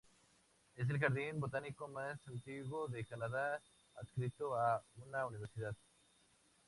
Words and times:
Es 0.77 0.89
el 0.89 0.97
jardín 0.97 1.39
botánico 1.39 1.87
más 1.87 2.27
antiguo 2.27 2.87
de 2.87 3.05
Canadá 3.05 3.61
adscrito 3.97 4.55
a 4.59 4.83
una 4.95 5.27
universidad. 5.27 5.75